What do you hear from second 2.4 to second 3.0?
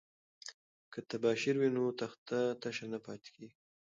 تشه نه